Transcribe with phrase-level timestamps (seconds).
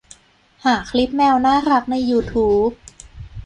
[0.65, 2.67] หาคลิปแมวน่ารักในยูทูบ